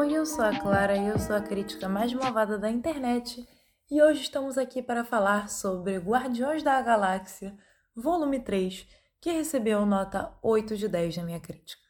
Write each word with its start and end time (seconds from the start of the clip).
Oi, 0.00 0.14
eu 0.14 0.24
sou 0.24 0.42
a 0.42 0.58
Clara 0.58 0.96
e 0.96 1.08
eu 1.08 1.18
sou 1.18 1.36
a 1.36 1.42
crítica 1.42 1.86
mais 1.86 2.10
malvada 2.14 2.56
da 2.56 2.70
internet. 2.70 3.46
E 3.90 4.02
hoje 4.02 4.22
estamos 4.22 4.56
aqui 4.56 4.80
para 4.80 5.04
falar 5.04 5.50
sobre 5.50 5.98
Guardiões 5.98 6.62
da 6.62 6.80
Galáxia, 6.80 7.54
volume 7.94 8.40
3, 8.40 8.88
que 9.20 9.30
recebeu 9.30 9.84
nota 9.84 10.34
8 10.42 10.74
de 10.74 10.88
10 10.88 11.18
na 11.18 11.24
minha 11.24 11.38
crítica. 11.38 11.82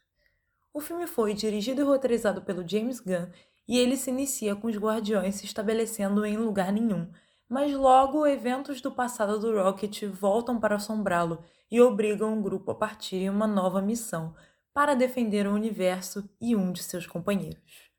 O 0.75 0.81
filme 0.81 1.07
foi 1.07 1.35
dirigido 1.35 1.83
e 1.83 1.85
roteirizado 1.85 2.43
pelo 2.43 2.69
James 2.69 2.99
Gunn 2.99 3.31
e 3.69 3.79
ele 3.79 3.97
se 3.97 4.11
inicia 4.11 4.57
com 4.57 4.67
os 4.67 4.77
Guardiões 4.77 5.37
se 5.37 5.45
estabelecendo 5.45 6.27
em 6.27 6.37
lugar 6.37 6.73
nenhum, 6.73 7.09
mas 7.49 7.73
logo 7.73 8.27
eventos 8.27 8.81
do 8.81 8.91
passado 8.91 9.39
do 9.39 9.56
Rocket 9.56 10.03
voltam 10.06 10.59
para 10.59 10.75
assombrá-lo 10.75 11.45
e 11.70 11.81
obrigam 11.81 12.37
o 12.37 12.42
grupo 12.42 12.73
a 12.73 12.75
partir 12.75 13.19
em 13.19 13.31
uma 13.31 13.47
nova 13.47 13.81
missão 13.81 14.34
para 14.75 14.95
defender 14.95 15.47
o 15.47 15.55
universo 15.55 16.29
e 16.41 16.56
um 16.56 16.73
de 16.73 16.83
seus 16.83 17.06
companheiros. 17.06 17.90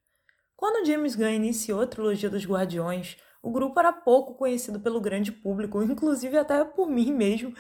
Quando 0.61 0.85
James 0.85 1.15
Gunn 1.15 1.31
iniciou 1.31 1.81
a 1.81 1.87
trilogia 1.87 2.29
dos 2.29 2.45
Guardiões, 2.45 3.17
o 3.41 3.49
grupo 3.49 3.79
era 3.79 3.91
pouco 3.91 4.35
conhecido 4.35 4.79
pelo 4.79 5.01
grande 5.01 5.31
público, 5.31 5.81
inclusive 5.81 6.37
até 6.37 6.63
por 6.63 6.87
mim 6.87 7.11
mesmo, 7.11 7.51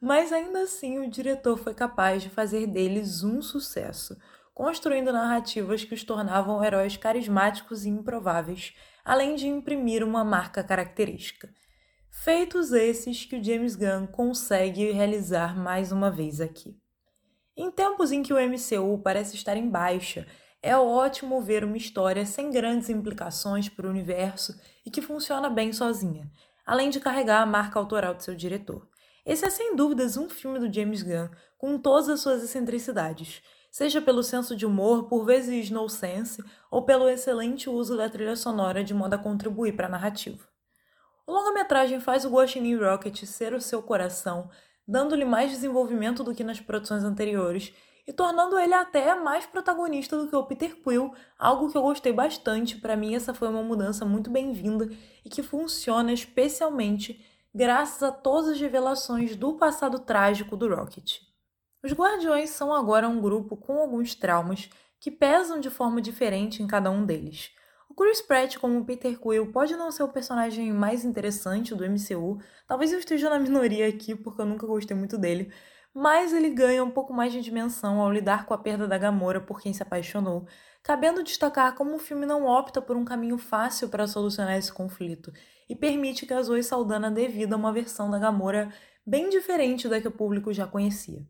mas 0.00 0.32
ainda 0.32 0.60
assim 0.60 1.00
o 1.00 1.10
diretor 1.10 1.58
foi 1.58 1.74
capaz 1.74 2.22
de 2.22 2.30
fazer 2.30 2.68
deles 2.68 3.24
um 3.24 3.42
sucesso, 3.42 4.16
construindo 4.54 5.12
narrativas 5.12 5.82
que 5.82 5.94
os 5.94 6.04
tornavam 6.04 6.62
heróis 6.62 6.96
carismáticos 6.96 7.84
e 7.84 7.88
improváveis, 7.88 8.72
além 9.04 9.34
de 9.34 9.48
imprimir 9.48 10.04
uma 10.04 10.22
marca 10.22 10.62
característica. 10.62 11.52
Feitos 12.08 12.70
esses 12.70 13.24
que 13.24 13.34
o 13.34 13.42
James 13.42 13.74
Gunn 13.74 14.06
consegue 14.06 14.92
realizar 14.92 15.58
mais 15.58 15.90
uma 15.90 16.08
vez 16.08 16.40
aqui. 16.40 16.78
Em 17.56 17.68
tempos 17.68 18.12
em 18.12 18.22
que 18.22 18.32
o 18.32 18.38
MCU 18.38 19.00
parece 19.02 19.34
estar 19.34 19.56
em 19.56 19.68
baixa, 19.68 20.24
é 20.64 20.74
ótimo 20.78 21.42
ver 21.42 21.62
uma 21.62 21.76
história 21.76 22.24
sem 22.24 22.50
grandes 22.50 22.88
implicações 22.88 23.68
para 23.68 23.86
o 23.86 23.90
universo 23.90 24.58
e 24.86 24.90
que 24.90 25.02
funciona 25.02 25.50
bem 25.50 25.74
sozinha, 25.74 26.26
além 26.64 26.88
de 26.88 26.98
carregar 26.98 27.42
a 27.42 27.46
marca 27.46 27.78
autoral 27.78 28.14
de 28.14 28.24
seu 28.24 28.34
diretor. 28.34 28.88
Esse 29.26 29.44
é 29.44 29.50
sem 29.50 29.76
dúvidas 29.76 30.16
um 30.16 30.26
filme 30.26 30.58
do 30.58 30.72
James 30.72 31.02
Gunn 31.02 31.28
com 31.58 31.76
todas 31.76 32.08
as 32.08 32.20
suas 32.20 32.42
excentricidades, 32.42 33.42
seja 33.70 34.00
pelo 34.00 34.22
senso 34.22 34.56
de 34.56 34.64
humor, 34.64 35.06
por 35.06 35.26
vezes 35.26 35.68
no 35.68 35.86
sense, 35.86 36.42
ou 36.70 36.82
pelo 36.82 37.10
excelente 37.10 37.68
uso 37.68 37.94
da 37.94 38.08
trilha 38.08 38.34
sonora 38.34 38.82
de 38.82 38.94
modo 38.94 39.12
a 39.12 39.18
contribuir 39.18 39.76
para 39.76 39.86
a 39.86 39.90
narrativa. 39.90 40.48
O 41.26 41.32
longa-metragem 41.32 42.00
faz 42.00 42.24
o 42.24 42.30
Guaxinim 42.30 42.76
Rocket 42.76 43.22
ser 43.26 43.52
o 43.52 43.60
seu 43.60 43.82
coração, 43.82 44.48
dando-lhe 44.88 45.26
mais 45.26 45.50
desenvolvimento 45.50 46.24
do 46.24 46.34
que 46.34 46.42
nas 46.42 46.58
produções 46.58 47.04
anteriores 47.04 47.70
e 48.06 48.12
tornando 48.12 48.58
ele 48.58 48.74
até 48.74 49.14
mais 49.14 49.46
protagonista 49.46 50.16
do 50.16 50.28
que 50.28 50.36
o 50.36 50.44
Peter 50.44 50.76
Quill, 50.82 51.14
algo 51.38 51.70
que 51.70 51.76
eu 51.76 51.82
gostei 51.82 52.12
bastante. 52.12 52.76
Para 52.76 52.96
mim, 52.96 53.14
essa 53.14 53.32
foi 53.32 53.48
uma 53.48 53.62
mudança 53.62 54.04
muito 54.04 54.30
bem-vinda 54.30 54.88
e 55.24 55.28
que 55.30 55.42
funciona 55.42 56.12
especialmente 56.12 57.24
graças 57.54 58.02
a 58.02 58.12
todas 58.12 58.50
as 58.50 58.60
revelações 58.60 59.36
do 59.36 59.54
passado 59.54 60.00
trágico 60.00 60.56
do 60.56 60.68
Rocket. 60.68 61.20
Os 61.82 61.92
Guardiões 61.92 62.50
são 62.50 62.72
agora 62.72 63.08
um 63.08 63.20
grupo 63.20 63.56
com 63.56 63.78
alguns 63.78 64.14
traumas 64.14 64.68
que 64.98 65.10
pesam 65.10 65.60
de 65.60 65.70
forma 65.70 66.00
diferente 66.00 66.62
em 66.62 66.66
cada 66.66 66.90
um 66.90 67.04
deles. 67.04 67.50
O 67.88 67.94
Chris 67.94 68.20
Pratt 68.20 68.56
como 68.56 68.84
Peter 68.84 69.18
Quill 69.20 69.52
pode 69.52 69.76
não 69.76 69.92
ser 69.92 70.02
o 70.02 70.08
personagem 70.08 70.72
mais 70.72 71.04
interessante 71.04 71.74
do 71.74 71.84
MCU, 71.84 72.40
talvez 72.66 72.92
eu 72.92 72.98
esteja 72.98 73.30
na 73.30 73.38
minoria 73.38 73.86
aqui 73.86 74.16
porque 74.16 74.40
eu 74.40 74.46
nunca 74.46 74.66
gostei 74.66 74.96
muito 74.96 75.16
dele, 75.16 75.52
mas 75.94 76.32
ele 76.32 76.50
ganha 76.50 76.82
um 76.82 76.90
pouco 76.90 77.14
mais 77.14 77.32
de 77.32 77.40
dimensão 77.40 78.00
ao 78.00 78.12
lidar 78.12 78.46
com 78.46 78.52
a 78.52 78.58
perda 78.58 78.88
da 78.88 78.98
Gamora 78.98 79.40
por 79.40 79.60
quem 79.60 79.72
se 79.72 79.82
apaixonou, 79.82 80.46
cabendo 80.82 81.22
destacar 81.22 81.74
como 81.76 81.94
o 81.94 81.98
filme 81.98 82.26
não 82.26 82.44
opta 82.46 82.82
por 82.82 82.96
um 82.96 83.04
caminho 83.04 83.38
fácil 83.38 83.88
para 83.88 84.06
solucionar 84.08 84.56
esse 84.58 84.72
conflito 84.72 85.32
e 85.68 85.76
permite 85.76 86.26
que 86.26 86.34
a 86.34 86.42
Zoe 86.42 86.62
Saldana 86.62 87.10
dê 87.10 87.28
vida 87.28 87.54
a 87.54 87.58
uma 87.58 87.72
versão 87.72 88.10
da 88.10 88.18
Gamora 88.18 88.72
bem 89.06 89.28
diferente 89.30 89.88
da 89.88 90.00
que 90.00 90.08
o 90.08 90.12
público 90.12 90.52
já 90.52 90.66
conhecia. 90.66 91.24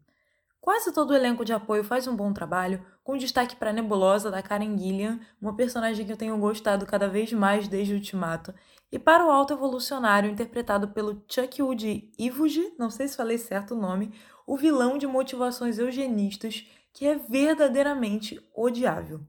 Quase 0.64 0.92
todo 0.92 1.10
o 1.10 1.14
elenco 1.14 1.44
de 1.44 1.52
apoio 1.52 1.84
faz 1.84 2.08
um 2.08 2.16
bom 2.16 2.32
trabalho, 2.32 2.82
com 3.02 3.18
destaque 3.18 3.54
para 3.54 3.70
Nebulosa 3.70 4.30
da 4.30 4.40
Karen 4.40 4.78
Gillian, 4.78 5.20
uma 5.38 5.54
personagem 5.54 6.06
que 6.06 6.12
eu 6.12 6.16
tenho 6.16 6.38
gostado 6.38 6.86
cada 6.86 7.06
vez 7.06 7.30
mais 7.34 7.68
desde 7.68 7.92
o 7.92 7.96
Ultimato, 7.96 8.54
e 8.90 8.98
para 8.98 9.26
o 9.26 9.30
alto 9.30 9.52
evolucionário 9.52 10.30
interpretado 10.30 10.88
pelo 10.88 11.22
Chuck 11.28 11.62
Wood 11.62 12.10
Ivuji, 12.18 12.72
não 12.78 12.88
sei 12.88 13.08
se 13.08 13.14
falei 13.14 13.36
certo 13.36 13.74
o 13.74 13.78
nome, 13.78 14.14
o 14.46 14.56
vilão 14.56 14.96
de 14.96 15.06
motivações 15.06 15.78
eugenistas 15.78 16.66
que 16.94 17.06
é 17.06 17.14
verdadeiramente 17.14 18.40
odiável. 18.56 19.20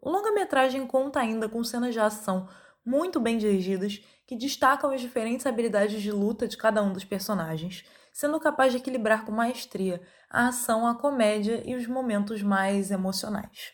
O 0.00 0.08
longa-metragem 0.08 0.86
conta 0.86 1.18
ainda 1.18 1.48
com 1.48 1.64
cenas 1.64 1.92
de 1.92 1.98
ação 1.98 2.48
muito 2.86 3.18
bem 3.18 3.36
dirigidas 3.36 4.00
que 4.24 4.36
destacam 4.36 4.92
as 4.92 5.00
diferentes 5.00 5.44
habilidades 5.44 6.00
de 6.00 6.12
luta 6.12 6.46
de 6.46 6.56
cada 6.56 6.80
um 6.84 6.92
dos 6.92 7.04
personagens, 7.04 7.84
sendo 8.14 8.38
capaz 8.38 8.70
de 8.70 8.78
equilibrar 8.78 9.26
com 9.26 9.32
maestria 9.32 10.00
a 10.30 10.46
ação, 10.46 10.86
a 10.86 10.94
comédia 10.94 11.60
e 11.68 11.74
os 11.74 11.88
momentos 11.88 12.42
mais 12.42 12.92
emocionais. 12.92 13.72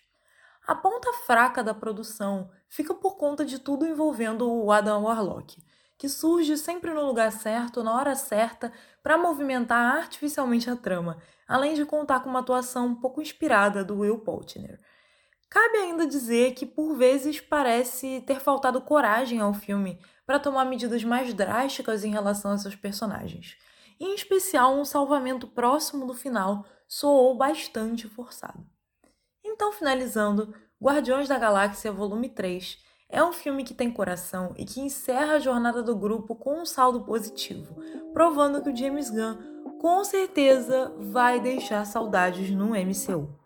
A 0.66 0.74
ponta 0.74 1.12
fraca 1.26 1.62
da 1.62 1.74
produção 1.74 2.50
fica 2.66 2.94
por 2.94 3.18
conta 3.18 3.44
de 3.44 3.58
tudo 3.58 3.86
envolvendo 3.86 4.50
o 4.50 4.72
Adam 4.72 5.02
Warlock, 5.02 5.62
que 5.98 6.08
surge 6.08 6.56
sempre 6.56 6.90
no 6.94 7.04
lugar 7.04 7.30
certo, 7.30 7.84
na 7.84 7.94
hora 7.94 8.14
certa, 8.14 8.72
para 9.02 9.18
movimentar 9.18 9.98
artificialmente 9.98 10.70
a 10.70 10.76
trama, 10.76 11.18
além 11.46 11.74
de 11.74 11.84
contar 11.84 12.20
com 12.20 12.30
uma 12.30 12.40
atuação 12.40 12.86
um 12.86 12.94
pouco 12.94 13.20
inspirada 13.20 13.84
do 13.84 13.98
Will 13.98 14.20
Poultner. 14.20 14.80
Cabe 15.50 15.78
ainda 15.78 16.06
dizer 16.06 16.54
que 16.54 16.64
por 16.64 16.96
vezes 16.96 17.40
parece 17.40 18.22
ter 18.22 18.40
faltado 18.40 18.80
coragem 18.80 19.40
ao 19.40 19.52
filme 19.52 20.00
para 20.24 20.38
tomar 20.38 20.64
medidas 20.64 21.04
mais 21.04 21.34
drásticas 21.34 22.04
em 22.04 22.10
relação 22.12 22.52
a 22.52 22.58
seus 22.58 22.76
personagens 22.76 23.58
em 24.00 24.14
especial 24.14 24.74
um 24.74 24.84
salvamento 24.84 25.46
próximo 25.46 26.06
do 26.06 26.14
final 26.14 26.64
soou 26.88 27.36
bastante 27.36 28.08
forçado. 28.08 28.66
Então, 29.44 29.72
finalizando, 29.72 30.54
Guardiões 30.82 31.28
da 31.28 31.38
Galáxia 31.38 31.92
Volume 31.92 32.30
3 32.30 32.78
é 33.10 33.22
um 33.22 33.32
filme 33.32 33.64
que 33.64 33.74
tem 33.74 33.90
coração 33.90 34.54
e 34.56 34.64
que 34.64 34.80
encerra 34.80 35.34
a 35.34 35.38
jornada 35.38 35.82
do 35.82 35.94
grupo 35.94 36.34
com 36.34 36.62
um 36.62 36.64
saldo 36.64 37.04
positivo, 37.04 37.76
provando 38.12 38.62
que 38.62 38.70
o 38.70 38.76
James 38.76 39.10
Gunn 39.10 39.36
com 39.80 40.02
certeza 40.04 40.94
vai 40.98 41.40
deixar 41.40 41.84
saudades 41.84 42.50
no 42.50 42.70
MCU. 42.70 43.39